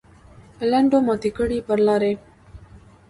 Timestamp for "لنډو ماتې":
0.69-1.29